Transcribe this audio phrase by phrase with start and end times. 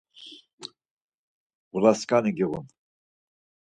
[1.71, 2.65] Ğulaskani giğun.